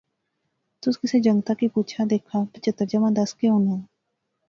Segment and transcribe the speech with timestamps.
[0.81, 3.75] تس کسا جنگتا کی پُچھا دیکھا پچہتر جمع دس کے ہونا